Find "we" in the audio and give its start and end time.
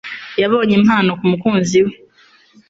1.85-1.93